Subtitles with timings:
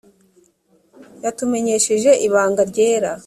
[1.23, 3.11] yatumenyesheje ibanga ryera